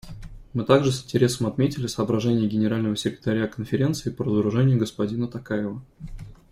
[0.53, 5.79] Мы также с интересом отметили соображения Генерального секретаря Конференции по разоружению господина Токаева.